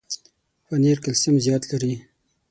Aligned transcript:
پنېر 0.65 0.97
کلسیم 1.03 1.35
زیات 1.45 1.63
لري. 1.71 1.93